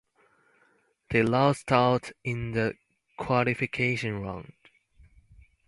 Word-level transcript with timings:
They 1.11 1.21
lost 1.21 1.71
out 1.71 2.11
in 2.23 2.53
the 2.53 2.73
qualification 3.19 4.19
round. 4.23 4.51